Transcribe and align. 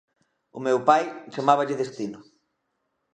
O 0.57 0.59
meu 0.65 0.77
pai 0.89 1.03
chamáballe 1.33 1.79
destino. 1.81 2.19